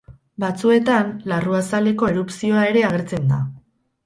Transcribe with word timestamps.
Batzuetan 0.43 1.11
larruazaleko 1.33 2.09
erupzioa 2.15 2.65
ere 2.73 2.85
agertzen 2.89 3.31
da. 3.37 3.41